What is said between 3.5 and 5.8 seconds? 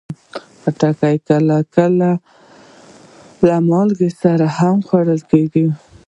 مالګې سره هم خوړل کېږي.